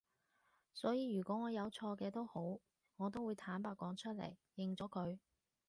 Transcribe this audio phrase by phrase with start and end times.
[0.73, 2.57] 所以如果我有錯嘅都好
[2.97, 5.19] 我都會坦白講出嚟，認咗佢